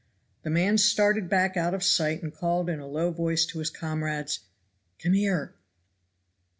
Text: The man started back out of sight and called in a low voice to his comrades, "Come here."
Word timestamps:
The 0.41 0.49
man 0.49 0.79
started 0.79 1.29
back 1.29 1.55
out 1.55 1.75
of 1.75 1.83
sight 1.83 2.23
and 2.23 2.33
called 2.33 2.71
in 2.71 2.79
a 2.79 2.87
low 2.87 3.11
voice 3.11 3.45
to 3.45 3.59
his 3.59 3.69
comrades, 3.69 4.39
"Come 4.97 5.13
here." 5.13 5.53